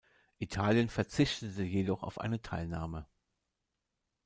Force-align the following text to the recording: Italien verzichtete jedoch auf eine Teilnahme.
Italien 0.39 0.89
verzichtete 0.89 1.61
jedoch 1.61 2.01
auf 2.01 2.19
eine 2.19 2.41
Teilnahme. 2.41 3.05